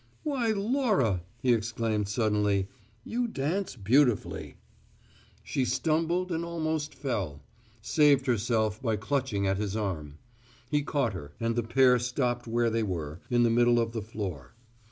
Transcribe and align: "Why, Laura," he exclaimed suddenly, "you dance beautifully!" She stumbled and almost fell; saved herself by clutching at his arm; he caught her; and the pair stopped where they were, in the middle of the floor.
"Why, 0.23 0.49
Laura," 0.49 1.21
he 1.43 1.53
exclaimed 1.53 2.09
suddenly, 2.09 2.67
"you 3.03 3.27
dance 3.27 3.75
beautifully!" 3.75 4.55
She 5.43 5.63
stumbled 5.63 6.31
and 6.31 6.43
almost 6.43 6.95
fell; 6.95 7.43
saved 7.83 8.25
herself 8.25 8.81
by 8.81 8.95
clutching 8.95 9.45
at 9.45 9.57
his 9.59 9.75
arm; 9.77 10.17
he 10.71 10.81
caught 10.81 11.13
her; 11.13 11.33
and 11.39 11.55
the 11.55 11.61
pair 11.61 11.99
stopped 11.99 12.47
where 12.47 12.71
they 12.71 12.81
were, 12.81 13.21
in 13.29 13.43
the 13.43 13.51
middle 13.51 13.79
of 13.79 13.91
the 13.91 14.01
floor. 14.01 14.55